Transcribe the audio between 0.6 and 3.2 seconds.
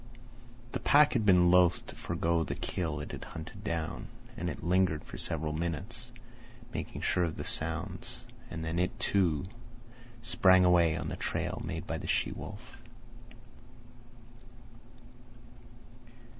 The pack had been loath to forego the kill it